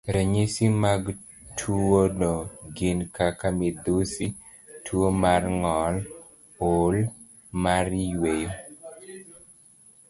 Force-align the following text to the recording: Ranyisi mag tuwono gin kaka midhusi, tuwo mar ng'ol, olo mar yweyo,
Ranyisi 0.13 0.65
mag 0.83 1.03
tuwono 1.57 2.33
gin 2.75 2.99
kaka 3.15 3.47
midhusi, 3.57 4.25
tuwo 4.85 5.07
mar 5.23 5.43
ng'ol, 5.57 5.95
olo 6.73 7.03
mar 7.63 7.85
yweyo, 8.11 8.51